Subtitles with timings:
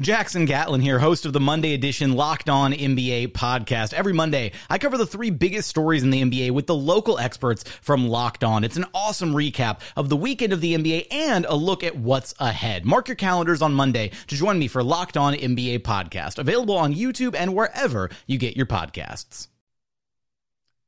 [0.00, 3.92] Jackson Gatlin here, host of the Monday edition Locked On NBA podcast.
[3.92, 7.64] Every Monday, I cover the three biggest stories in the NBA with the local experts
[7.82, 8.64] from Locked On.
[8.64, 12.34] It's an awesome recap of the weekend of the NBA and a look at what's
[12.38, 12.86] ahead.
[12.86, 16.94] Mark your calendars on Monday to join me for Locked On NBA podcast, available on
[16.94, 19.48] YouTube and wherever you get your podcasts.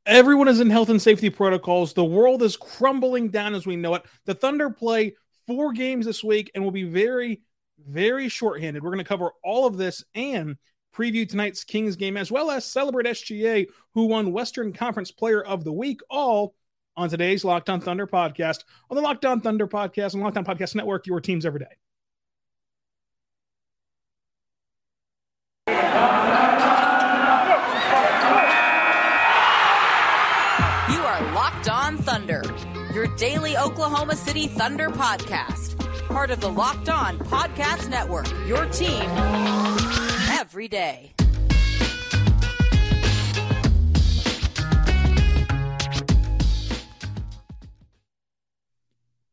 [0.06, 1.92] Everyone is in health and safety protocols.
[1.92, 4.04] The world is crumbling down as we know it.
[4.24, 5.16] The Thunder play
[5.46, 7.42] four games this week and will be very,
[7.86, 8.82] very shorthanded.
[8.82, 10.56] We're going to cover all of this and
[10.94, 15.64] preview tonight's Kings game, as well as celebrate SGA, who won Western Conference Player of
[15.64, 16.54] the Week, all
[16.96, 20.44] on today's Locked On Thunder podcast, on the Locked On Thunder podcast and Locked On
[20.44, 21.66] Podcast Network, your teams every day.
[25.68, 25.74] You
[31.00, 32.42] are Locked On Thunder,
[32.94, 35.71] your daily Oklahoma City Thunder podcast.
[36.12, 39.02] Part of the Locked On Podcast Network, your team
[40.38, 41.14] every day.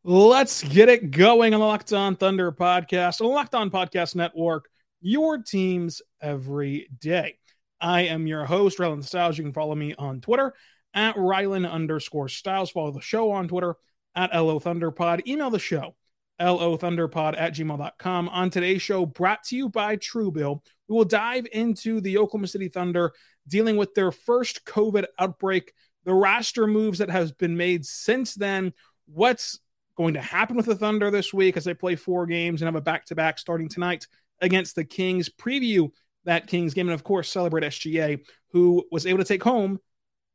[0.06, 4.70] Let's get it going on the Locked On Thunder podcast, the Locked On Podcast Network,
[5.02, 7.38] your teams every day.
[7.82, 9.38] I am your host, Rylan Stiles.
[9.38, 10.54] You can follow me on Twitter
[10.94, 12.72] at Rylan underscore Stiles.
[12.72, 13.76] Follow the show on Twitter
[14.16, 15.28] at LO Thunderpod.
[15.28, 15.96] Email the show,
[16.40, 18.30] LO Thunderpod at gmail.com.
[18.30, 22.68] On today's show, brought to you by Truebill, we will dive into the Oklahoma City
[22.68, 23.14] Thunder
[23.48, 25.74] dealing with their first COVID outbreak,
[26.06, 28.74] the roster moves that has been made since then,
[29.06, 29.60] what's
[29.96, 32.76] going to happen with the Thunder this week as they play four games and have
[32.76, 34.08] a back to back starting tonight
[34.40, 35.30] against the Kings.
[35.30, 35.90] Preview
[36.26, 38.20] that Kings game and, of course, celebrate SGA,
[38.52, 39.80] who was able to take home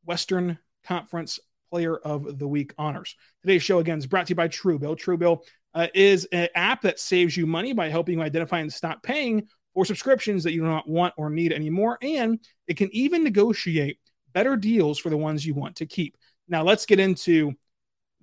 [0.05, 1.41] Western Conference
[1.71, 3.17] Player of the Week honors.
[3.43, 4.99] Today's show, again, is brought to you by Truebill.
[4.99, 5.41] Truebill
[5.75, 9.47] uh, is an app that saves you money by helping you identify and stop paying
[9.75, 11.99] for subscriptions that you do not want or need anymore.
[12.01, 13.99] And it can even negotiate
[14.33, 16.17] better deals for the ones you want to keep.
[16.49, 17.53] Now, let's get into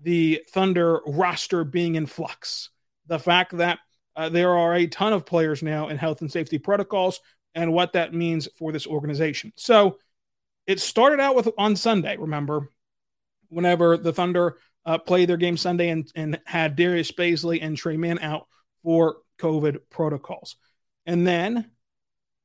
[0.02, 2.70] the Thunder roster being in flux.
[3.08, 3.80] The fact that
[4.16, 7.20] uh, there are a ton of players now in health and safety protocols
[7.56, 9.52] and what that means for this organization.
[9.56, 9.98] So
[10.68, 12.70] it started out with on Sunday, remember,
[13.50, 17.98] whenever the Thunder uh, played their game Sunday and, and had Darius Bazley and Tre
[17.98, 18.48] Mann out
[18.84, 20.56] for COVID protocols.
[21.06, 21.70] And then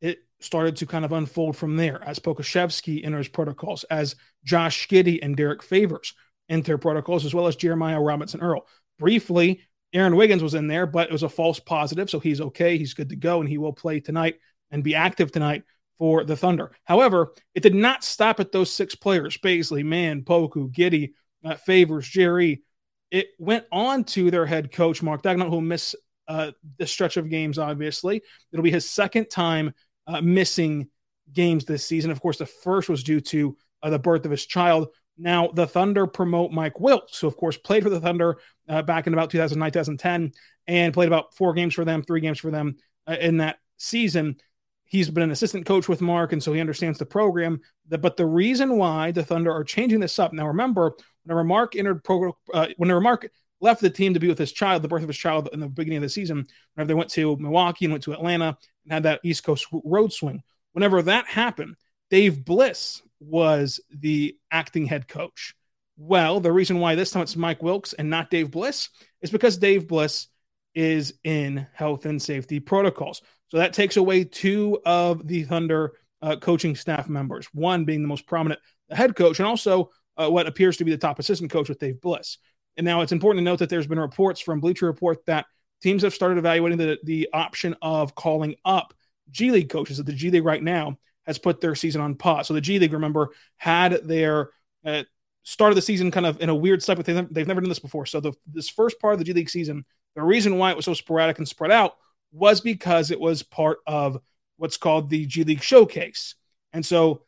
[0.01, 5.19] it started to kind of unfold from there as Pokusevski enters protocols, as Josh Giddey
[5.23, 6.15] and Derrick Favors
[6.49, 8.67] enter protocols, as well as Jeremiah Robinson Earl.
[8.99, 12.77] Briefly, Aaron Wiggins was in there, but it was a false positive, so he's okay.
[12.77, 14.37] He's good to go, and he will play tonight
[14.71, 15.65] and be active tonight
[15.99, 16.73] for the Thunder.
[16.85, 21.13] However, it did not stop at those six players Bazley, Mann, Poku, Giddey,
[21.47, 22.63] uh, Favors, Jerry.
[23.11, 25.95] It went on to their head coach, Mark Daigneault, who missed
[26.29, 28.23] uh, the stretch of games, obviously.
[28.53, 29.73] It'll be his second time
[30.07, 30.89] uh, missing
[31.33, 32.11] games this season.
[32.11, 34.89] Of course, the first was due to uh, the birth of his child.
[35.19, 38.39] Now, the Thunder promote Mike Wilks, who, of course, played for the Thunder
[38.69, 40.33] uh, back in about 2009, 2010,
[40.67, 42.77] and played about four games for them, three games for them
[43.07, 44.37] uh, in that season.
[44.85, 47.61] He's been an assistant coach with Mark, and so he understands the program.
[47.89, 50.95] But the reason why the Thunder are changing this up now, remember,
[51.27, 53.31] whenever Mark entered pro, uh, whenever Mark
[53.61, 55.69] left the team to be with his child, the birth of his child in the
[55.69, 59.03] beginning of the season, whenever they went to Milwaukee and went to Atlanta and had
[59.03, 60.43] that East Coast road swing,
[60.73, 61.77] whenever that happened,
[62.11, 65.55] Dave Bliss was the acting head coach.
[65.97, 68.91] Well, the reason why this time it's Mike Wilks and not Dave Bliss
[69.23, 70.29] is because Dave Bliss
[70.75, 73.23] is in health and safety protocols.
[73.49, 78.09] So that takes away two of the Thunder uh, coaching staff members, one being the
[78.09, 81.51] most prominent, the head coach, and also uh, what appears to be the top assistant
[81.51, 82.39] coach with Dave Bliss.
[82.77, 85.47] And now it's important to note that there's been reports from Bleacher Report that
[85.83, 88.95] teams have started evaluating the, the option of calling up
[89.31, 89.97] G League coaches.
[89.99, 92.47] That the G League right now has put their season on pause.
[92.47, 94.51] So the G League, remember, had their
[94.85, 95.03] uh,
[95.43, 97.79] start of the season kind of in a weird but they've, they've never done this
[97.79, 98.07] before.
[98.07, 99.85] So the, this first part of the G League season,
[100.15, 101.97] the reason why it was so sporadic and spread out
[102.33, 104.21] was because it was part of
[104.57, 106.35] what's called the G League Showcase.
[106.73, 107.23] And so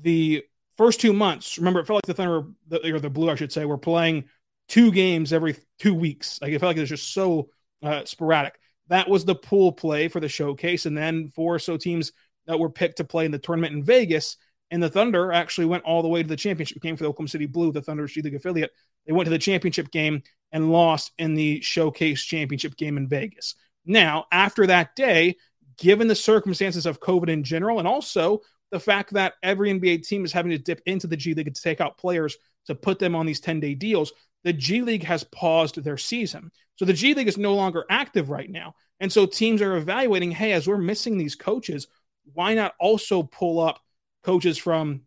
[0.00, 0.44] the
[0.82, 2.44] first two months, remember, it felt like the Thunder,
[2.92, 4.24] or the Blue, I should say, were playing
[4.68, 6.40] two games every two weeks.
[6.42, 7.50] Like it felt like it was just so
[7.84, 8.58] uh, sporadic.
[8.88, 10.84] That was the pool play for the showcase.
[10.84, 12.10] And then four or so teams
[12.48, 14.36] that were picked to play in the tournament in Vegas.
[14.72, 17.28] And the Thunder actually went all the way to the championship game for the Oklahoma
[17.28, 18.72] City Blue, the Thunder G League affiliate.
[19.06, 23.54] They went to the championship game and lost in the showcase championship game in Vegas.
[23.86, 25.36] Now, after that day,
[25.78, 28.40] given the circumstances of COVID in general, and also
[28.72, 31.62] the fact that every NBA team is having to dip into the G League to
[31.62, 32.36] take out players
[32.66, 34.12] to put them on these 10 day deals,
[34.44, 36.50] the G League has paused their season.
[36.76, 38.74] So the G League is no longer active right now.
[38.98, 41.86] And so teams are evaluating hey, as we're missing these coaches,
[42.32, 43.78] why not also pull up
[44.24, 45.02] coaches from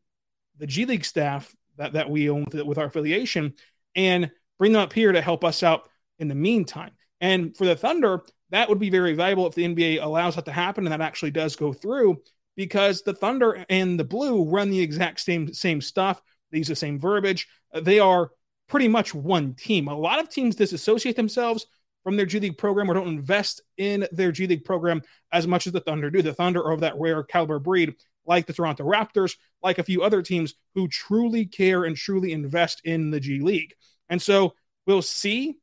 [0.57, 3.55] the G League staff that, that we own with, with our affiliation
[3.95, 4.29] and
[4.59, 5.89] bring them up here to help us out
[6.19, 6.91] in the meantime?
[7.19, 8.21] And for the Thunder,
[8.51, 11.31] that would be very valuable if the NBA allows that to happen and that actually
[11.31, 12.21] does go through
[12.55, 16.21] because the Thunder and the Blue run the exact same same stuff.
[16.51, 17.47] They use the same verbiage.
[17.73, 18.31] Uh, they are
[18.67, 19.87] pretty much one team.
[19.87, 21.67] A lot of teams disassociate themselves
[22.03, 25.67] from their G League program or don't invest in their G League program as much
[25.67, 26.21] as the Thunder do.
[26.21, 30.03] The Thunder are of that rare caliber breed, like the Toronto Raptors, like a few
[30.03, 33.73] other teams who truly care and truly invest in the G League.
[34.07, 34.53] And so
[34.85, 35.57] we'll see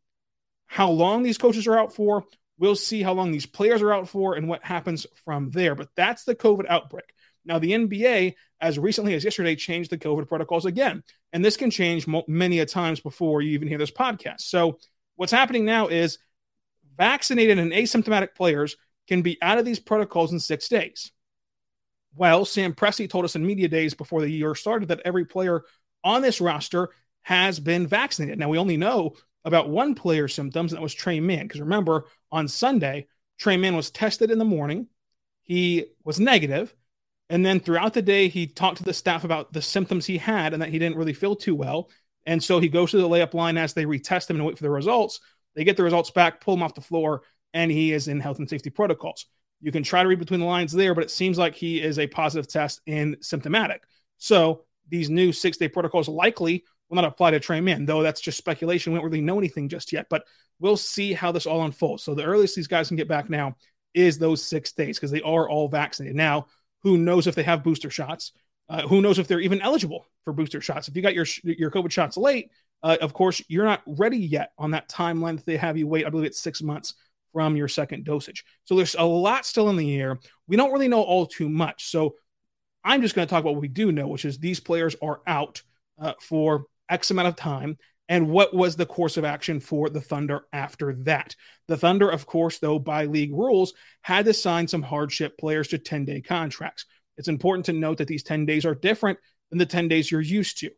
[0.66, 2.24] how long these coaches are out for.
[2.62, 5.74] We'll see how long these players are out for and what happens from there.
[5.74, 7.12] But that's the COVID outbreak.
[7.44, 11.02] Now, the NBA, as recently as yesterday, changed the COVID protocols again.
[11.32, 14.42] And this can change mo- many a times before you even hear this podcast.
[14.42, 14.78] So,
[15.16, 16.18] what's happening now is
[16.96, 18.76] vaccinated and asymptomatic players
[19.08, 21.10] can be out of these protocols in six days.
[22.14, 25.64] Well, Sam Presti told us in media days before the year started that every player
[26.04, 26.90] on this roster
[27.22, 28.38] has been vaccinated.
[28.38, 31.46] Now, we only know about one player's symptoms, and that was Tre Mann.
[31.46, 33.06] Because remember, on Sunday,
[33.38, 34.88] Tre Mann was tested in the morning.
[35.42, 36.74] He was negative,
[37.28, 40.52] and then throughout the day, he talked to the staff about the symptoms he had
[40.52, 41.90] and that he didn't really feel too well.
[42.26, 44.62] And so he goes to the layup line as they retest him and wait for
[44.62, 45.18] the results.
[45.54, 47.22] They get the results back, pull him off the floor,
[47.54, 49.26] and he is in health and safety protocols.
[49.62, 51.98] You can try to read between the lines there, but it seems like he is
[51.98, 53.82] a positive test and symptomatic.
[54.18, 58.20] So these new six day protocols likely will not apply to Tre Mann, though that's
[58.20, 58.92] just speculation.
[58.92, 60.24] We don't really know anything just yet, but
[60.60, 62.02] we'll see how this all unfolds.
[62.02, 63.56] So the earliest these guys can get back now
[63.94, 66.16] is those six days because they are all vaccinated.
[66.16, 66.48] Now,
[66.82, 68.32] who knows if they have booster shots?
[68.68, 70.86] Uh, who knows if they're even eligible for booster shots?
[70.86, 72.50] If you got your your COVID shots late,
[72.82, 76.06] uh, of course you're not ready yet on that timeline that they have you wait.
[76.06, 76.94] I believe it's six months
[77.32, 78.44] from your second dosage.
[78.64, 80.18] So there's a lot still in the air.
[80.46, 81.90] We don't really know all too much.
[81.90, 82.16] So
[82.84, 85.22] I'm just going to talk about what we do know, which is these players are
[85.26, 85.62] out
[85.98, 87.76] uh, for X amount of time.
[88.08, 91.34] And what was the course of action for the Thunder after that?
[91.68, 95.78] The Thunder, of course, though, by league rules, had to sign some hardship players to
[95.78, 96.84] 10 day contracts.
[97.16, 99.18] It's important to note that these 10 days are different
[99.50, 100.70] than the 10 days you're used to.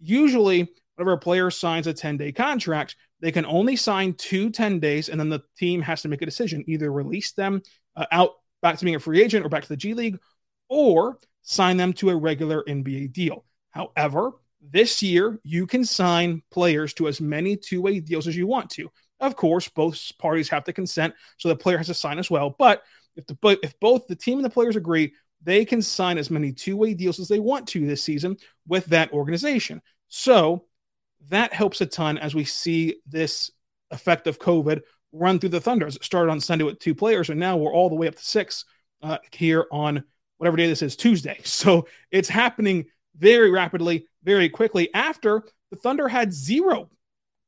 [0.00, 4.80] Usually, whenever a player signs a 10 day contract, they can only sign two 10
[4.80, 7.62] days, and then the team has to make a decision either release them
[7.96, 8.30] uh, out
[8.62, 10.18] back to being a free agent or back to the G League,
[10.68, 13.44] or sign them to a regular NBA deal.
[13.70, 18.46] However, this year, you can sign players to as many two way deals as you
[18.46, 18.90] want to.
[19.20, 22.54] Of course, both parties have to consent, so the player has to sign as well.
[22.58, 22.82] But
[23.16, 25.12] if the if both the team and the players agree,
[25.42, 28.36] they can sign as many two way deals as they want to this season
[28.66, 29.80] with that organization.
[30.08, 30.64] So
[31.28, 33.50] that helps a ton as we see this
[33.90, 34.80] effect of COVID
[35.12, 35.96] run through the Thunders.
[35.96, 38.24] It started on Sunday with two players, and now we're all the way up to
[38.24, 38.64] six
[39.02, 40.04] uh, here on
[40.38, 41.38] whatever day this is, Tuesday.
[41.44, 42.86] So it's happening
[43.18, 46.90] very rapidly, very quickly after the Thunder had zero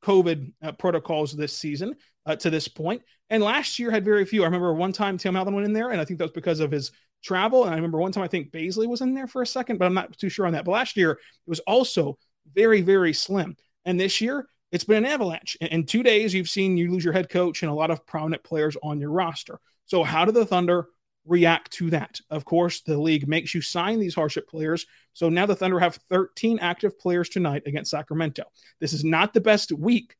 [0.05, 1.95] COVID uh, protocols this season
[2.27, 4.43] uh, to this point, and last year had very few.
[4.43, 6.61] I remember one time Tim Alvin went in there, and I think that was because
[6.61, 6.91] of his
[7.23, 7.65] travel.
[7.65, 9.87] And I remember one time I think Bazley was in there for a second, but
[9.87, 10.65] I'm not too sure on that.
[10.65, 12.19] But last year it was also
[12.55, 13.57] very, very slim.
[13.85, 15.57] And this year it's been an avalanche.
[15.61, 18.07] In, in two days, you've seen you lose your head coach and a lot of
[18.07, 19.59] prominent players on your roster.
[19.87, 20.87] So how do the Thunder
[21.25, 22.21] react to that.
[22.31, 24.87] Of course, the league makes you sign these hardship players.
[25.13, 28.45] So now the Thunder have 13 active players tonight against Sacramento.
[28.81, 30.17] This is not the best week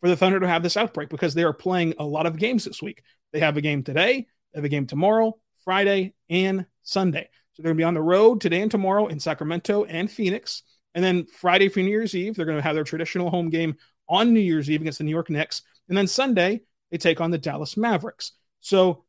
[0.00, 2.64] for the Thunder to have this outbreak because they are playing a lot of games
[2.64, 3.02] this week.
[3.32, 7.28] They have a game today, they have a game tomorrow, Friday, and Sunday.
[7.52, 10.62] So they're going to be on the road today and tomorrow in Sacramento and Phoenix.
[10.94, 13.76] And then Friday for New Year's Eve, they're going to have their traditional home game
[14.08, 15.62] on New Year's Eve against the New York Knicks.
[15.88, 18.32] And then Sunday, they take on the Dallas Mavericks.
[18.60, 19.04] So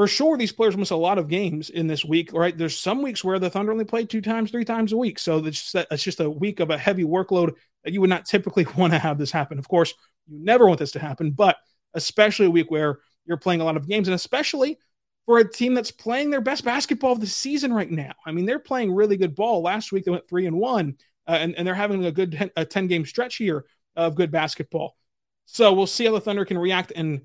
[0.00, 2.56] for sure, these players miss a lot of games in this week, right?
[2.56, 5.18] There's some weeks where the Thunder only play two times, three times a week.
[5.18, 7.52] So it's just, it's just a week of a heavy workload
[7.84, 9.58] that you would not typically want to have this happen.
[9.58, 9.92] Of course,
[10.26, 11.58] you never want this to happen, but
[11.92, 14.78] especially a week where you're playing a lot of games, and especially
[15.26, 18.14] for a team that's playing their best basketball of the season right now.
[18.24, 19.60] I mean, they're playing really good ball.
[19.60, 20.96] Last week they went three and one,
[21.28, 23.66] uh, and, and they're having a good 10, a 10 game stretch here
[23.96, 24.96] of good basketball.
[25.44, 27.20] So we'll see how the Thunder can react and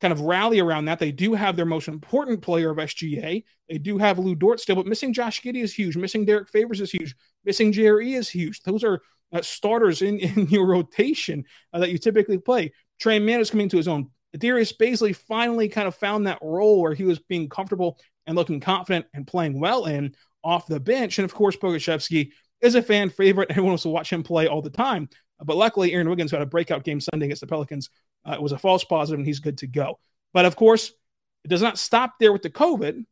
[0.00, 0.98] kind of rally around that.
[0.98, 3.44] They do have their most important player of SGA.
[3.68, 5.96] They do have Lu Dort still, but missing Josh Giddey is huge.
[5.96, 7.14] Missing Derrick Favors is huge.
[7.44, 8.62] Missing JRE is huge.
[8.62, 9.00] Those are
[9.32, 12.72] uh, starters in, in your rotation uh, that you typically play.
[13.00, 14.10] Tre Mann is coming to his own.
[14.36, 18.60] Darius Bazley finally kind of found that role where he was being comfortable and looking
[18.60, 21.18] confident and playing well in off the bench.
[21.18, 23.50] And of course, Pokusevski is a fan favorite.
[23.50, 25.08] Everyone wants to watch him play all the time.
[25.42, 27.90] But luckily, Aaron Wiggins had a breakout game Sunday against the Pelicans.
[28.26, 29.98] Uh, it was a false positive, and he's good to go.
[30.32, 30.92] But of course,
[31.44, 33.04] it does not stop there with the COVID.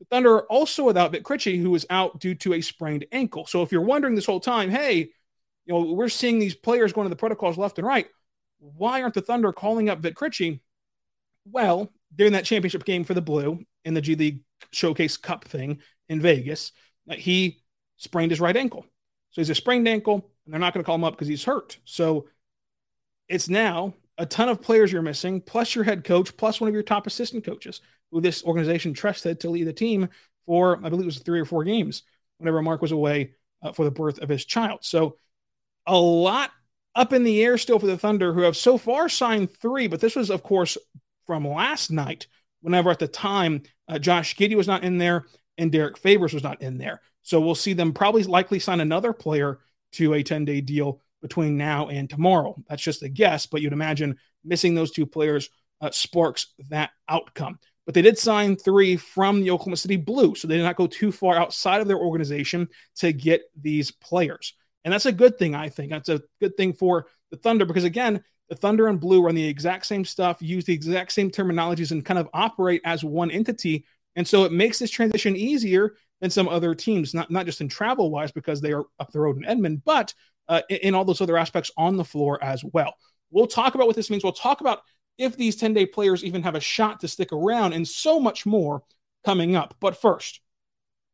[0.00, 3.46] The Thunder are also without Vit Krejci, who is out due to a sprained ankle.
[3.46, 5.10] So if you're wondering this whole time, hey,
[5.66, 8.06] you know, we're seeing these players going to the protocols left and right.
[8.58, 10.60] Why aren't the Thunder calling up Krejci?
[11.44, 15.80] Well, during that championship game for the Blue in the G League Showcase Cup thing
[16.08, 16.72] in Vegas,
[17.10, 17.62] uh, he
[17.96, 18.84] sprained his right ankle.
[19.30, 21.44] So he's a sprained ankle, and they're not going to call him up because he's
[21.44, 21.78] hurt.
[21.84, 22.28] So
[23.28, 26.74] it's now a ton of players you're missing, plus your head coach, plus one of
[26.74, 30.08] your top assistant coaches, who this organization trusted to lead the team
[30.44, 32.02] for, I believe it was three or four games
[32.38, 34.80] whenever Mark was away uh, for the birth of his child.
[34.82, 35.16] So
[35.86, 36.50] a lot
[36.94, 40.00] up in the air still for the Thunder, who have so far signed three, but
[40.00, 40.76] this was, of course,
[41.26, 42.26] from last night,
[42.60, 45.26] whenever at the time uh, Josh Giddey was not in there
[45.58, 47.00] and Derrick Favors was not in there.
[47.22, 49.58] So we'll see them probably likely sign another player
[49.92, 52.56] to a 10 day deal between now and tomorrow.
[52.68, 57.58] That's just a guess, but you'd imagine missing those two players uh, sparks that outcome.
[57.86, 60.86] But they did sign three from the Oklahoma City Blue, so they did not go
[60.86, 64.54] too far outside of their organization to get these players.
[64.84, 65.90] And that's a good thing, I think.
[65.90, 69.46] That's a good thing for the Thunder because, again, the Thunder and Blue run the
[69.46, 73.84] exact same stuff, use the exact same terminologies, and kind of operate as one entity.
[74.16, 77.68] And so it makes this transition easier than some other teams, not, not just in
[77.68, 80.12] travel wise, because they are up the road in Edmond, but
[80.48, 82.94] uh, in all those other aspects on the floor as well.
[83.30, 84.24] We'll talk about what this means.
[84.24, 84.80] We'll talk about
[85.18, 88.46] if these 10 day players even have a shot to stick around and so much
[88.46, 88.82] more
[89.24, 89.74] coming up.
[89.80, 90.40] But first,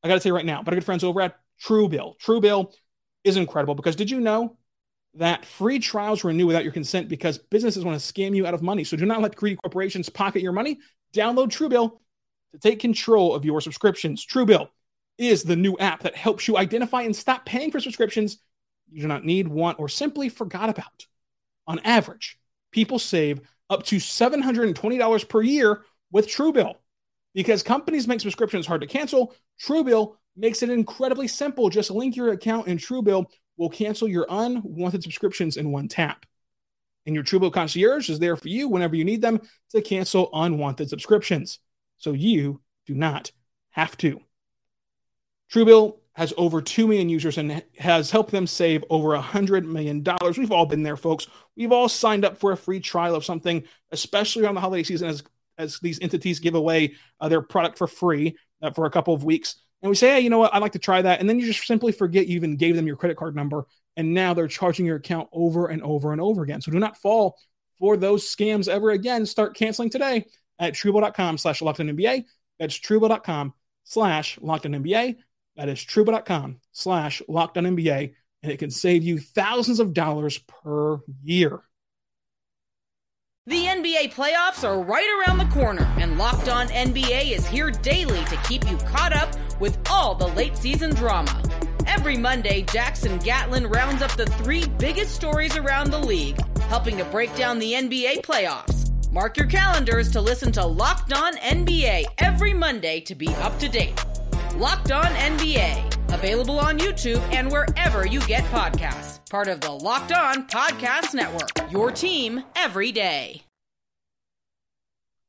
[0.03, 2.19] I got to say right now, but our good friends over at Truebill.
[2.21, 2.73] Truebill
[3.25, 4.57] is incredible because did you know
[5.15, 8.63] that free trials renew without your consent because businesses want to scam you out of
[8.63, 8.85] money?
[8.85, 10.79] So do not let greedy corporations pocket your money.
[11.15, 11.99] Download Truebill
[12.53, 14.27] to take control of your subscriptions.
[14.27, 14.69] Truebill
[15.17, 18.39] is the new app that helps you identify and stop paying for subscriptions
[18.95, 21.07] you do not need, want, or simply forgot about.
[21.67, 22.39] On average,
[22.71, 25.83] people save up to $720 per year
[26.13, 26.77] with Truebill.
[27.35, 31.69] Because companies make subscriptions hard to cancel, Truebill makes it incredibly simple.
[31.71, 36.25] Just link your account and Truebill will cancel your unwanted subscriptions in one tap.
[37.07, 40.89] And your Truebill concierge is there for you whenever you need them to cancel unwanted
[40.89, 41.59] subscriptions.
[41.99, 43.33] So you do not
[43.71, 44.21] have to.
[45.53, 50.05] Truebill has over 2 million users and has helped them save over $100 million.
[50.37, 51.27] We've all been there, folks.
[51.57, 55.09] We've all signed up for a free trial of something, especially around the holiday season
[55.09, 55.25] as,
[55.59, 59.25] as these entities give away uh, their product for free uh, for a couple of
[59.25, 59.57] weeks.
[59.83, 60.55] And we say, hey, you know what?
[60.55, 61.21] I'd like to try that.
[61.21, 63.67] And then you just simply forget you even gave them your credit card number.
[63.97, 66.61] And now they're charging your account over and over and over again.
[66.61, 67.37] So do not fall
[67.79, 69.27] for those scams ever again.
[69.27, 70.27] Start canceling today
[70.59, 72.25] at truebill.com slash NBA.
[72.59, 73.53] That's truebill.com
[73.85, 75.17] slash NBA.
[75.57, 80.39] That is truebill.com slash locked on NBA, and it can save you thousands of dollars
[80.39, 81.63] per year.
[83.47, 88.25] The NBA playoffs are right around the corner, and Locked On NBA is here daily
[88.25, 91.43] to keep you caught up with all the late season drama.
[91.87, 97.05] Every Monday, Jackson Gatlin rounds up the three biggest stories around the league, helping to
[97.05, 98.91] break down the NBA playoffs.
[99.13, 103.69] Mark your calendars to listen to Locked On NBA every Monday to be up to
[103.69, 104.03] date.
[104.59, 109.19] Locked On NBA, available on YouTube and wherever you get podcasts.
[109.29, 113.43] Part of the Locked On Podcast Network, your team every day.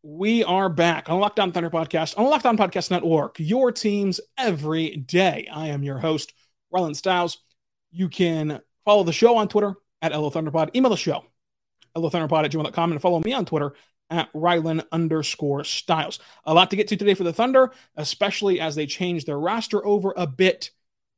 [0.03, 4.21] We are back on Locked On Thunder Podcast, on Locked On Podcast Network, your teams
[4.37, 5.47] every day.
[5.51, 6.31] I am your host,
[6.71, 7.39] Rylan Stiles.
[7.89, 10.75] You can follow the show on Twitter at LO Thunderpod.
[10.75, 11.25] Email the show,
[11.97, 13.73] LOThunderpod at gmail.com, and follow me on Twitter
[14.09, 16.19] at Rylan underscore Stiles.
[16.45, 19.85] A lot to get to today for the Thunder, especially as they change their roster
[19.85, 20.71] over a bit.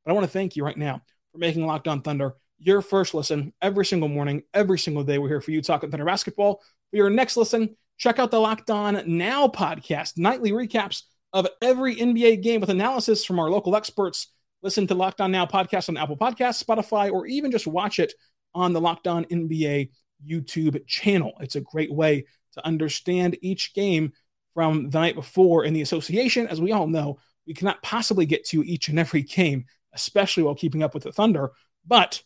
[0.06, 1.02] But I want to thank you right now
[1.32, 5.18] for making Locked On Thunder your first listen every single morning, every single day.
[5.18, 6.62] We're here for you talking Thunder basketball.
[6.90, 11.04] For your next listen, check out the Locked On Now podcast, nightly recaps
[11.34, 14.28] of every NBA game with analysis from our local experts.
[14.64, 18.14] Listen to Locked On Now podcast on Apple Podcasts, Spotify, or even just watch it
[18.56, 19.92] on the Locked On NBA
[20.28, 21.34] YouTube channel.
[21.42, 22.26] It's a great way
[22.58, 24.14] to understand each game
[24.54, 26.48] from the night before in the association.
[26.48, 30.56] As we all know, we cannot possibly get to each and every game, especially while
[30.56, 31.52] keeping up with the Thunder.
[31.86, 32.22] But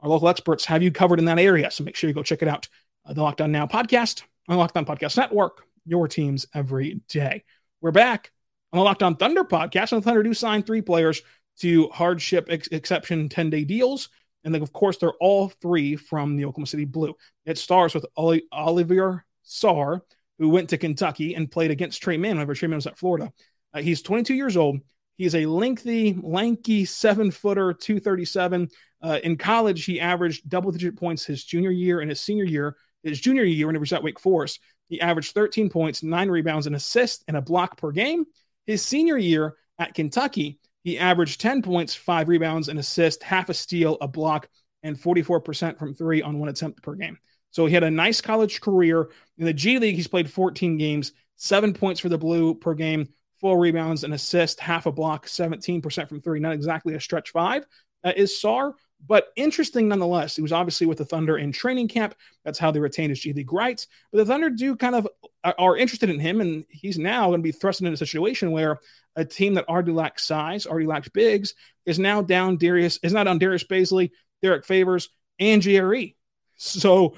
[0.00, 1.70] our local experts have you covered in that area.
[1.70, 2.68] So make sure you go check it out.
[3.06, 7.44] Uh, the Locked On Now podcast on Locked On Podcast Network, your teams every day.
[7.80, 8.30] We're back
[8.72, 9.92] on the Locked On Thunder podcast.
[9.92, 11.22] And the Thunder do sign three players
[11.60, 14.08] to hardship ex- exception 10 day deals.
[14.44, 17.14] And then, of course, they're all three from the Oklahoma City Blue.
[17.46, 20.00] It starts with Oli- Olivier Sarr,
[20.38, 23.32] who went to Kentucky and played against Tre Mann whenever Tre Mann was at Florida.
[23.72, 24.80] Uh, he's 22 years old.
[25.16, 28.68] He's a lengthy, lanky seven footer, 237.
[29.00, 32.76] Uh, in college, he averaged double digit points his junior year and his senior year.
[33.02, 36.66] His junior year, whenever he was at Wake Forest, he averaged 13 points, nine rebounds,
[36.66, 38.24] an assist, and a block per game.
[38.66, 43.54] His senior year at Kentucky, he averaged 10 points, five rebounds, an assist, half a
[43.54, 44.48] steal, a block,
[44.82, 47.18] and 44% from three on one attempt per game.
[47.54, 49.10] So he had a nice college career.
[49.38, 53.10] In the G League, he's played 14 games, seven points for the Blue per game,
[53.40, 56.40] four rebounds, an assist, half a block, 17% from three.
[56.40, 57.64] Not exactly a stretch five
[58.02, 58.72] uh, is Sarr,
[59.06, 60.34] but interesting nonetheless.
[60.34, 62.16] He was obviously with the Thunder in training camp.
[62.44, 63.86] That's how they retained his G League rights.
[64.10, 65.06] But the Thunder do kind of
[65.44, 68.50] uh, are interested in him, and he's now going to be thrust into a situation
[68.50, 68.80] where
[69.14, 71.54] a team that already lacks size, already lacks bigs,
[71.86, 74.10] is now down Darius, is not on Darius Bazley,
[74.42, 75.08] Derrick Favors,
[75.38, 76.16] and JRE.
[76.56, 77.14] So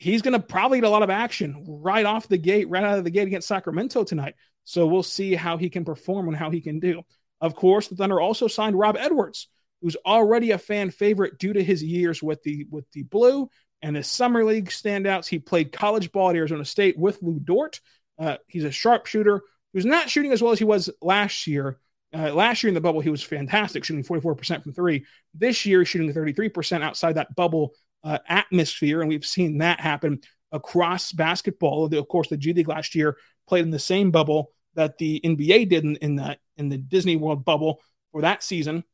[0.00, 2.98] he's going to probably get a lot of action right off the gate, right out
[2.98, 4.34] of the gate against Sacramento tonight.
[4.64, 7.02] So we'll see how he can perform and how he can do.
[7.40, 9.48] Of course, the Thunder also signed Rob Edwards,
[9.82, 13.50] who's already a fan favorite due to his years with the with the Blue
[13.82, 15.26] and his summer league standouts.
[15.26, 17.80] He played college ball at Arizona State with Lu Dort.
[18.18, 19.42] Uh, he's a sharpshooter
[19.74, 21.78] who's not shooting as well as he was last year.
[22.12, 25.04] Uh, last year in the bubble, he was fantastic, shooting 44% from three.
[25.34, 27.72] This year, shooting 33% outside that bubble
[28.04, 29.00] uh, atmosphere.
[29.00, 30.20] And we've seen that happen
[30.52, 31.92] across basketball.
[31.92, 35.68] Of course, the G League last year played in the same bubble that the NBA
[35.68, 37.80] did in, in, the, in the Disney World bubble
[38.12, 38.84] for that season.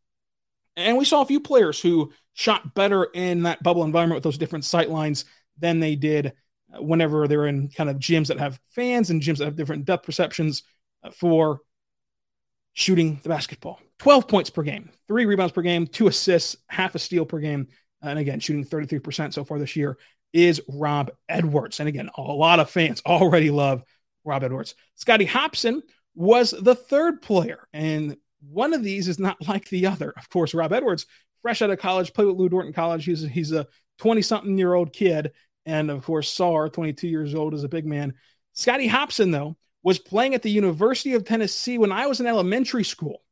[0.76, 4.38] And we saw a few players who shot better in that bubble environment with those
[4.38, 5.24] different sight lines
[5.58, 6.34] than they did
[6.78, 10.04] whenever they're in kind of gyms that have fans and gyms that have different depth
[10.04, 10.62] perceptions
[11.02, 11.60] uh, for
[12.72, 13.80] shooting the basketball.
[13.98, 17.68] 12 points per game, three rebounds per game, two assists, half a steal per game.
[18.02, 19.98] And again, shooting 33% so far this year
[20.32, 21.80] is Rob Edwards.
[21.80, 23.84] And again, a lot of fans already love
[24.24, 24.74] Rob Edwards.
[24.94, 25.82] Scotty Hopson
[26.14, 28.16] was the third player, and
[28.48, 30.12] one of these is not like the other.
[30.16, 31.06] Of course, Rob Edwards,
[31.42, 33.04] fresh out of college, played with Lu Dort in college.
[33.04, 33.66] He's, he's a
[33.98, 35.32] 20 something year old kid
[35.66, 38.14] and of course, Sarr, 22 years old, is a big man.
[38.52, 42.84] Scotty Hopson, though, was playing at the University of Tennessee when I was in elementary
[42.84, 43.22] school.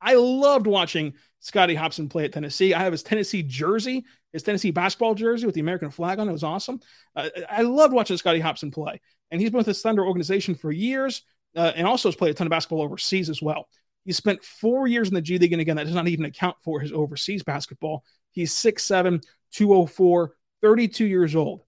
[0.00, 2.72] I loved watching Scotty Hopson play at Tennessee.
[2.72, 6.28] I have his Tennessee jersey, his Tennessee basketball jersey with the American flag on.
[6.28, 6.80] It was awesome.
[7.16, 9.00] Uh, I loved watching Scotty Hopson play.
[9.32, 11.22] And he's been with his Thunder organization for years
[11.56, 13.66] uh, and also has played a ton of basketball overseas as well.
[14.04, 15.52] He spent four years in the G League.
[15.52, 18.04] And again, that does not even account for his overseas basketball.
[18.30, 21.64] He's 6'7, 204, 32 years old.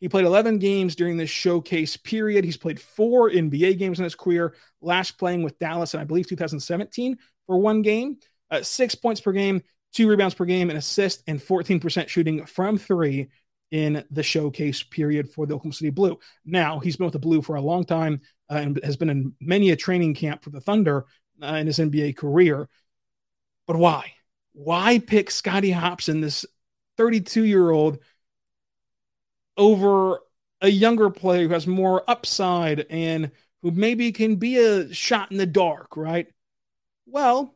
[0.00, 2.44] He played 11 games during this showcase period.
[2.44, 6.28] He's played four NBA games in his career, last playing with Dallas in, I believe,
[6.28, 8.18] 2017 for one game.
[8.50, 12.78] Uh, six points per game, two rebounds per game, an assist, and 14% shooting from
[12.78, 13.28] three
[13.70, 16.18] in the showcase period for the Oklahoma City Blue.
[16.44, 19.34] Now, he's been with the Blue for a long time uh, and has been in
[19.40, 21.06] many a training camp for the Thunder
[21.42, 22.68] uh, in his NBA career.
[23.66, 24.12] But why?
[24.52, 26.44] Why pick Scotty Hopson, this
[26.96, 27.98] 32 year old
[29.56, 30.20] over
[30.60, 33.30] a younger player who has more upside and
[33.62, 36.28] who maybe can be a shot in the dark, right?
[37.06, 37.54] Well,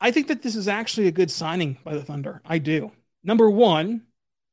[0.00, 2.40] I think that this is actually a good signing by the Thunder.
[2.44, 2.92] I do.
[3.22, 4.02] Number one,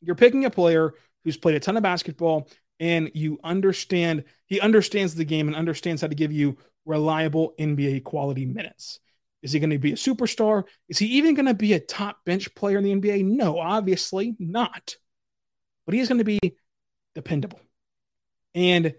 [0.01, 5.15] you're picking a player who's played a ton of basketball and you understand, he understands
[5.15, 8.99] the game and understands how to give you reliable NBA quality minutes.
[9.41, 10.65] Is he going to be a superstar?
[10.89, 13.23] Is he even going to be a top bench player in the NBA?
[13.23, 14.95] No, obviously not
[15.87, 16.39] but he's going to be
[17.15, 17.59] dependable.
[18.53, 18.93] And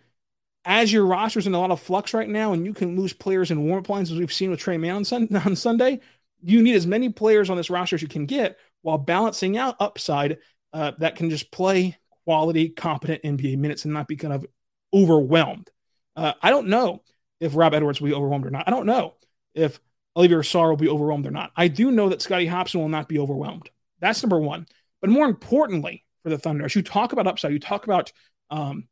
[0.64, 3.52] as your roster's in a lot of flux right now, and you can lose players
[3.52, 6.00] in warm up lines, as we've seen with Tre Mann on Sunday,
[6.42, 9.76] you need as many players on this roster as you can get while balancing out
[9.80, 10.38] upside
[10.72, 14.46] uh, that can just play quality, competent NBA minutes and not be kind of
[14.92, 15.70] overwhelmed.
[16.14, 17.02] Uh, I don't know
[17.40, 18.64] if Rob Edwards will be overwhelmed or not.
[18.66, 19.14] I don't know
[19.54, 19.80] if
[20.16, 21.52] Olivier Sarr will be overwhelmed or not.
[21.56, 23.70] I do know that Scotty Hopson will not be overwhelmed.
[24.00, 24.66] That's number one.
[25.00, 28.12] But more importantly for the Thunder, as you talk about upside, you talk about
[28.50, 28.88] um,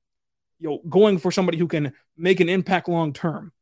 [0.59, 3.53] you know going for somebody who can make an impact long term.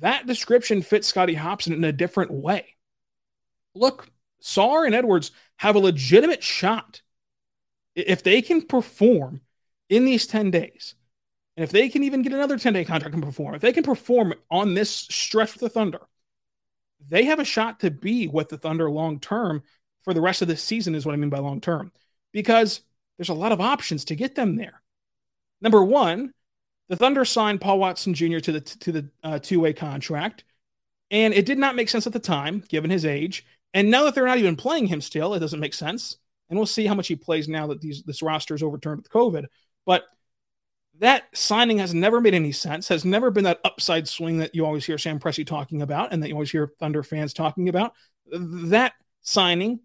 [0.00, 2.75] That description fits Scotty Hopson in a different way.
[3.76, 4.08] Look,
[4.42, 7.02] Sarr and Edwards have a legitimate shot
[7.94, 9.40] if they can perform
[9.88, 10.94] in these 10 days.
[11.56, 13.82] And if they can even get another 10 day contract and perform, if they can
[13.82, 16.00] perform on this stretch with the Thunder,
[17.08, 19.62] they have a shot to be with the Thunder long term
[20.02, 21.92] for the rest of the season, is what I mean by long term,
[22.32, 22.82] because
[23.16, 24.82] there's a lot of options to get them there.
[25.60, 26.32] Number one,
[26.88, 28.38] the Thunder signed Paul Watson Jr.
[28.38, 30.44] to the to the uh, two way contract,
[31.10, 33.46] and it did not make sense at the time, given his age.
[33.74, 36.16] And now that they're not even playing him still, it doesn't make sense.
[36.48, 39.10] And we'll see how much he plays now that these this roster is overturned with
[39.10, 39.46] COVID.
[39.84, 40.04] But
[40.98, 44.64] that signing has never made any sense, has never been that upside swing that you
[44.64, 47.92] always hear Sam Presti talking about and that you always hear Thunder fans talking about.
[48.32, 49.80] That signing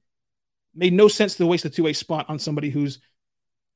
[0.73, 2.99] made no sense to waste a two way spot on somebody who's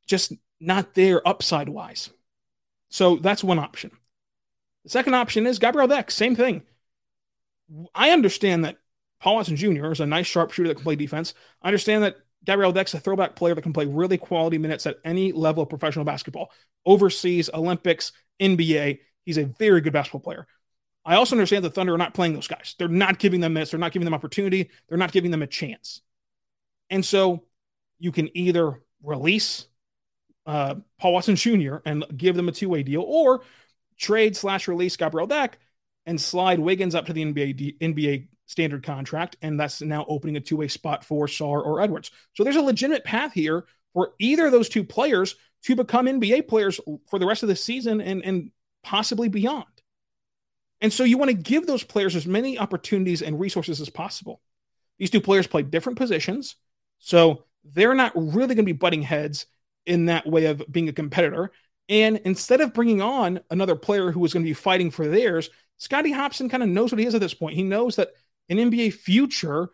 [0.08, 2.10] just not there upside wise.
[2.89, 3.91] So that's one option.
[4.84, 6.62] The second option is Gabriel Deck, same thing.
[7.94, 8.78] I understand that
[9.26, 9.92] Paul Watson Jr.
[9.92, 11.34] is a nice sharpshooter that can play defense.
[11.60, 14.98] I understand that Gabriel Deck's a throwback player that can play really quality minutes at
[15.04, 16.52] any level of professional basketball,
[16.86, 19.00] overseas, Olympics, NBA.
[19.26, 20.46] He's a very good basketball player.
[21.04, 22.76] I also understand the Thunder are not playing those guys.
[22.78, 23.72] They're not giving them minutes.
[23.72, 24.70] They're not giving them opportunity.
[24.88, 26.02] They're not giving them a chance.
[26.92, 27.46] And so
[27.98, 29.66] you can either release
[30.46, 31.78] uh, Paul Watson Jr.
[31.84, 33.42] and give them a two way deal, or
[33.98, 35.58] trade slash release Gabriel Deck
[36.06, 40.39] and slide Wiggins up to the NBA NBA standard contract, and that's now opening a
[40.39, 42.12] two way spot for Sarr or Edwards.
[42.34, 46.47] So there's a legitimate path here for either of those two players to become NBA
[46.47, 46.79] players
[47.10, 48.51] for the rest of the season and, and
[48.84, 49.65] possibly beyond.
[50.81, 54.41] And so you want to give those players as many opportunities and resources as possible.
[54.99, 56.55] These two players play different positions,
[56.99, 59.47] so they're not really going to be butting heads
[59.86, 61.51] in that way of being a competitor.
[61.89, 65.49] And instead of bringing on another player who is going to be fighting for theirs,
[65.77, 67.55] Scotty Hopson kind of knows what he is at this point.
[67.55, 68.10] He knows that
[68.49, 69.69] an NBA future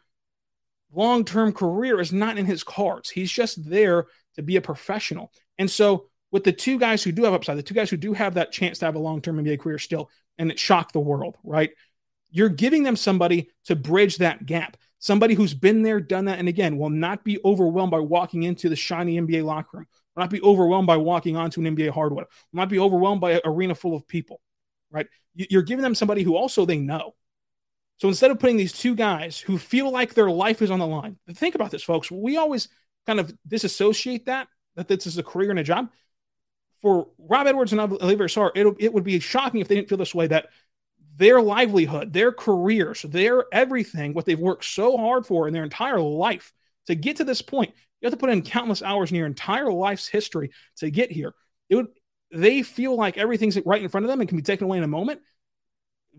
[0.93, 3.10] long term career is not in his cards.
[3.10, 5.31] He's just there to be a professional.
[5.57, 8.13] And so, with the two guys who do have upside, the two guys who do
[8.13, 10.99] have that chance to have a long term NBA career still, and it shocked the
[10.99, 11.71] world, right?
[12.29, 16.47] You're giving them somebody to bridge that gap, somebody who's been there, done that, and
[16.47, 20.29] again, will not be overwhelmed by walking into the shiny NBA locker room, will not
[20.29, 23.75] be overwhelmed by walking onto an NBA hardwood, will not be overwhelmed by an arena
[23.75, 24.39] full of people,
[24.89, 25.07] right?
[25.34, 27.13] You're giving them somebody who also they know
[28.02, 30.88] so instead of putting these two guys who feel like their life is on the
[30.88, 32.10] line, think about this, folks.
[32.10, 32.68] We always
[33.06, 35.88] kind of disassociate that, that this is a career and a job.
[36.82, 40.00] For Rob Edwards and Olivier Sarr, it, it would be shocking if they didn't feel
[40.00, 40.48] this way that
[41.16, 46.02] their livelihood, their careers, their everything, what they've worked so hard for in their entire
[46.02, 46.54] life
[46.88, 49.72] to get to this point, you have to put in countless hours in your entire
[49.72, 51.36] life's history to get here.
[51.70, 51.90] It would,
[52.32, 54.84] they feel like everything's right in front of them and can be taken away in
[54.84, 55.22] a moment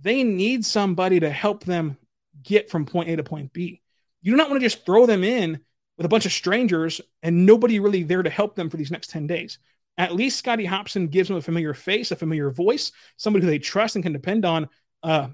[0.00, 1.96] they need somebody to help them
[2.42, 3.83] get from point A to point B.
[4.20, 5.61] You do not want to just throw them in
[5.96, 9.11] with a bunch of strangers and nobody really there to help them for these next
[9.11, 9.59] 10 days.
[9.98, 13.59] At least Scotty Hopson gives them a familiar face, a familiar voice, somebody who they
[13.59, 14.68] trust and can depend on,
[15.02, 15.28] uh,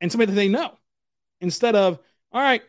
[0.00, 0.76] and somebody that they know.
[1.40, 1.98] Instead of,
[2.32, 2.62] all right,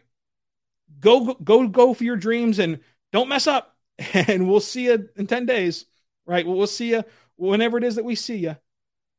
[1.00, 2.80] go go go for your dreams and
[3.12, 3.76] don't mess up,
[4.13, 5.86] and we'll see you in 10 days,
[6.26, 6.46] right?
[6.46, 7.04] We'll see you
[7.36, 8.56] whenever it is that we see you.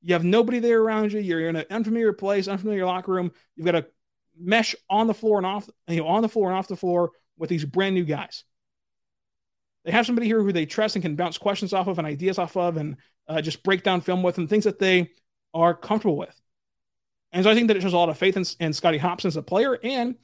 [0.04, 1.20] You have nobody there around you.
[1.20, 3.32] You're in an unfamiliar place, unfamiliar locker room.
[3.56, 3.86] You've got a
[4.38, 7.12] mesh on the floor and off, you know, on the floor and off the floor
[7.38, 8.44] with these brand new guys.
[9.84, 12.38] They have somebody here who they trust and can bounce questions off of and ideas
[12.38, 12.96] off of and
[13.28, 15.10] uh, just break down film with and things that they
[15.54, 16.38] are comfortable with.
[17.32, 19.28] And so I think that it shows a lot of faith in, in Scotty Hopson
[19.28, 20.16] as a player and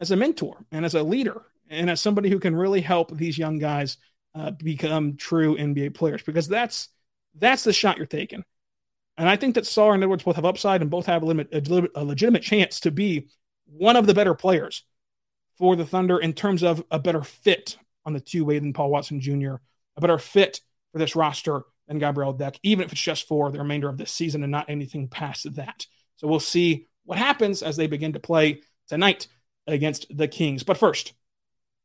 [0.00, 3.36] as a mentor and as a leader and as somebody who can really help these
[3.36, 3.98] young guys
[4.34, 6.88] uh, become true NBA players because that's
[7.34, 8.44] that's the shot you're taking.
[9.16, 11.48] And I think that Sarr and Edwards both have upside and both have a, limit,
[11.52, 13.28] a, legitimate chance to be
[13.66, 14.84] one of the better players
[15.56, 18.90] for the Thunder in terms of a better fit on the two way than Paul
[18.90, 19.54] Watson Jr.,
[19.96, 20.60] a better fit
[20.92, 24.10] for this roster than Gabriel Deck, even if it's just for the remainder of this
[24.10, 25.86] season and not anything past that.
[26.16, 29.28] So we'll see what happens as they begin to play tonight
[29.66, 30.62] against the Kings.
[30.62, 31.14] But first,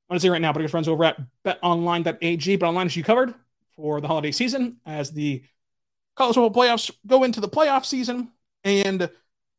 [0.09, 3.03] I want to say right now, but your friends over at betonline.ag, betonline is you
[3.03, 3.33] covered
[3.75, 5.43] for the holiday season as the
[6.15, 8.31] college football playoffs go into the playoff season,
[8.63, 9.09] and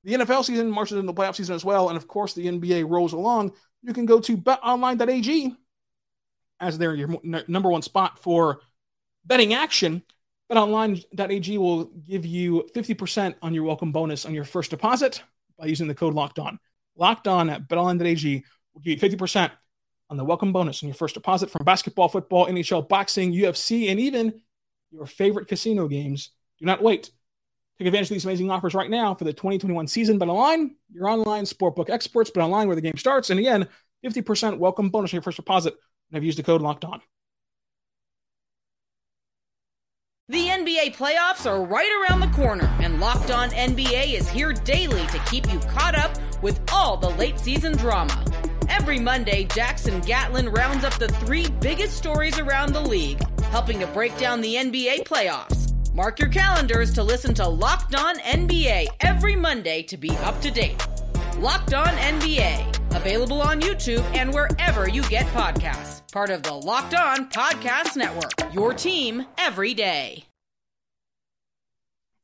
[0.04, 1.88] the NFL season marches into the playoff season as well.
[1.88, 3.52] And of course, the NBA rolls along.
[3.82, 5.56] You can go to betonline.ag
[6.60, 8.60] as their your number one spot for
[9.24, 10.02] betting action.
[10.50, 15.22] BetOnline.ag will give you 50% on your welcome bonus on your first deposit
[15.58, 16.58] by using the code Locked On.
[16.96, 19.50] Locked On at BetOnline.ag will give you 50%
[20.10, 23.98] on the welcome bonus on your first deposit from basketball, football, NHL, boxing, UFC, and
[23.98, 24.42] even
[24.90, 26.30] your favorite casino games.
[26.62, 27.10] Do not wait.
[27.76, 30.20] Take advantage of these amazing offers right now for the 2021 season.
[30.20, 32.30] BetOnline, your online sportbook experts.
[32.30, 33.30] BetOnline, where the game starts.
[33.30, 33.66] And again,
[34.06, 35.74] 50% welcome bonus on your first deposit.
[36.08, 37.00] And I've used the code Locked On.
[40.28, 45.04] The NBA playoffs are right around the corner, and Locked On NBA is here daily
[45.08, 48.24] to keep you caught up with all the late season drama.
[48.68, 53.86] Every Monday, Jackson Gatlin rounds up the three biggest stories around the league, helping to
[53.88, 55.71] break down the NBA playoffs.
[55.94, 60.50] Mark your calendars to listen to Locked On NBA every Monday to be up to
[60.50, 60.86] date.
[61.36, 66.10] Locked On NBA, available on YouTube and wherever you get podcasts.
[66.10, 68.32] Part of the Locked On Podcast Network.
[68.54, 70.24] Your team every day.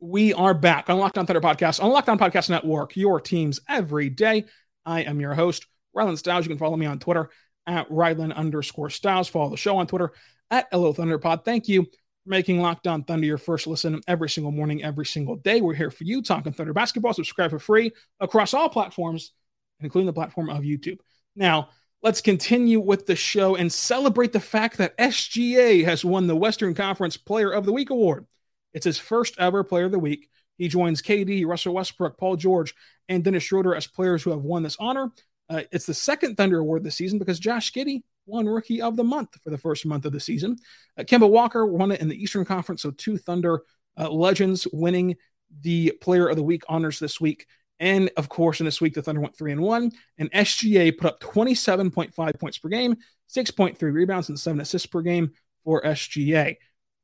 [0.01, 3.61] We are back on Locked On Thunder Podcast, on Locked On Podcast Network, your teams
[3.69, 4.47] every day.
[4.87, 6.47] I am your host, Rylan Stiles.
[6.47, 7.29] You can follow me on Twitter
[7.67, 9.29] at Rylan underscore Stiles.
[9.29, 10.15] Follow the show on Twitter
[10.51, 11.45] at LO Thunderpod.
[11.45, 11.87] Thank you
[12.29, 15.61] making Locked On Thunder your first listen every single morning, every single day.
[15.61, 17.15] We're here for you, talking Thunder basketball.
[17.15, 19.33] Subscribe for free across all platforms,
[19.81, 20.99] including the platform of YouTube.
[21.35, 21.71] Now,
[22.03, 26.75] let's continue with the show and celebrate the fact that SGA has won the Western
[26.75, 28.27] Conference Player of the Week award.
[28.73, 30.29] It's his first ever Player of the Week.
[30.59, 32.75] He joins KD, Russell Westbrook, Paul George,
[33.09, 35.11] and Dennis Schroeder as players who have won this honor.
[35.49, 39.05] Uh, it's the second Thunder award this season because Josh Giddey won Rookie of the
[39.05, 40.57] Month for the first month of the season.
[40.99, 43.63] Uh, Kemba Walker won it in the Eastern Conference, so two Thunder
[43.99, 45.17] uh, legends winning
[45.63, 47.47] the Player of the Week honors this week.
[47.81, 51.09] And of course, in this week, the Thunder went three and one, and SGA put
[51.09, 52.97] up 27.5 points per game,
[53.31, 55.33] 6.3 rebounds, and seven assists per game
[55.65, 56.57] for SGA.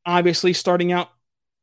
[0.05, 1.11] Obviously, starting out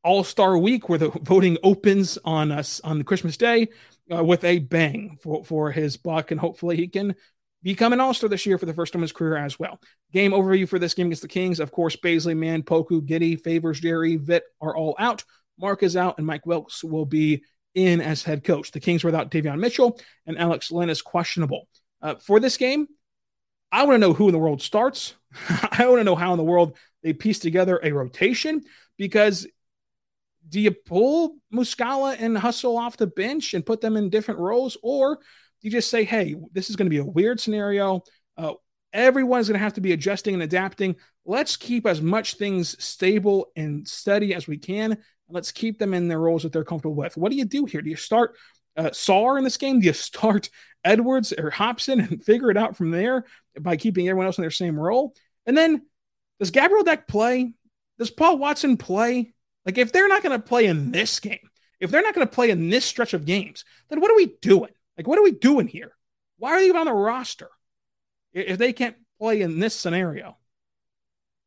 [0.02, 3.68] All Star Week, where the voting opens on us on Christmas Day,
[4.12, 7.14] uh, with a bang for, for his buck, and hopefully he can
[7.62, 9.80] become an All Star this year for the first time in his career as well.
[10.12, 11.60] Game overview for this game against the Kings.
[11.60, 15.24] Of course, Bazley, Mann, Poku, Giddey, Favors, Jerry, Vit are all out.
[15.58, 17.44] Mark is out, and Mike Wilks will be
[17.74, 18.70] in as head coach.
[18.70, 21.68] The Kings without Davion Mitchell, and Alex Len is questionable.
[22.00, 22.88] Uh, for this game,
[23.70, 25.14] I want to know who in the world starts.
[25.48, 28.62] I want to know how in the world they piece together a rotation
[28.98, 29.46] because
[30.48, 34.76] do you pull Muscala and Hustle off the bench and put them in different roles,
[34.82, 35.20] or
[35.62, 38.02] you just say, "Hey, this is going to be a weird scenario.
[38.36, 38.54] Uh,
[38.92, 40.96] everyone's going to have to be adjusting and adapting.
[41.24, 44.98] Let's keep as much things stable and steady as we can.
[45.28, 47.82] Let's keep them in their roles that they're comfortable with." What do you do here?
[47.82, 48.36] Do you start
[48.76, 48.90] uh,
[49.36, 49.80] in this game?
[49.80, 50.50] Do you start
[50.84, 53.24] Edwards or Hopson and figure it out from there
[53.60, 55.14] by keeping everyone else in their same role?
[55.46, 55.82] And then
[56.38, 57.52] does Gabriel Deck play?
[57.98, 59.32] Does Paul Watson play?
[59.64, 61.48] Like, if they're not going to play in this game,
[61.80, 64.34] if they're not going to play in this stretch of games, then what are we
[64.40, 64.72] doing?
[64.96, 65.92] Like, what are we doing here?
[66.38, 67.48] Why are they even on the roster
[68.32, 70.36] if they can't play in this scenario?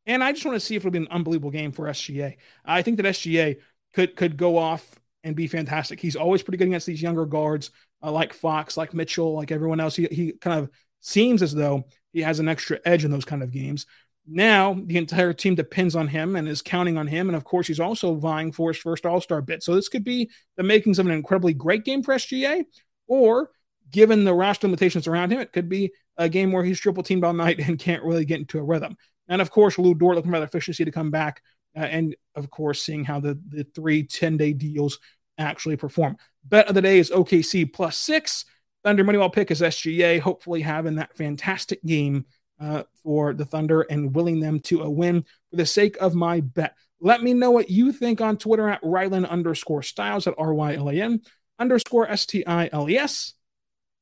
[0.06, 2.36] And I just want to see if it'll be an unbelievable game for SGA.
[2.64, 3.56] I think that SGA
[3.92, 4.84] could could go off
[5.24, 6.00] and be fantastic.
[6.00, 7.70] He's always pretty good against these younger guards,
[8.02, 9.96] uh, like Fox, like Mitchell, like everyone else.
[9.96, 13.42] He he kind of seems as though he has an extra edge in those kind
[13.42, 13.86] of games.
[14.28, 17.28] Now the entire team depends on him and is counting on him.
[17.28, 19.62] And of course, he's also vying for his first All Star bid.
[19.62, 22.64] So this could be the makings of an incredibly great game for SGA,
[23.06, 23.50] or
[23.90, 27.24] given the roster limitations around him, it could be a game where he's triple teamed
[27.24, 28.96] all night and can't really get into a rhythm.
[29.28, 31.42] And of course, Lu Dort looking for that efficiency to come back.
[31.76, 34.98] Uh, and of course, seeing how the, the three 10 day deals
[35.38, 36.16] actually perform.
[36.44, 38.44] Bet of the day is OKC plus six.
[38.84, 42.24] Thunder Moneyball pick is SGA, hopefully having that fantastic game
[42.60, 46.40] uh, for the Thunder and willing them to a win for the sake of my
[46.40, 46.74] bet.
[47.00, 50.76] Let me know what you think on Twitter at Rylan underscore Stiles at R Y
[50.76, 51.20] L A N
[51.58, 53.34] underscore S T I L E S.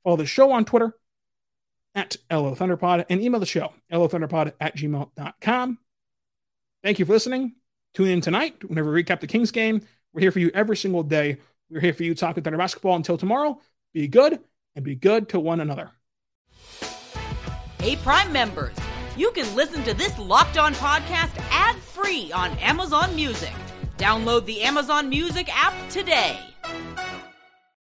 [0.03, 0.95] Follow the show on Twitter
[1.95, 5.79] at LO Thunderpod and email the show, LOThunderpod at gmail.com.
[6.83, 7.55] Thank you for listening.
[7.95, 9.83] Tune in tonight whenever we recap the Kings game.
[10.12, 11.38] We're here for you every single day.
[11.71, 13.61] We're here for you talking Thunder basketball until tomorrow.
[13.93, 14.40] Be good
[14.75, 15.93] and be good to one another.
[17.79, 18.77] Hey, Prime members,
[19.17, 23.53] you can listen to this locked on podcast ad free on Amazon Music.
[23.97, 26.38] Download the Amazon Music app today.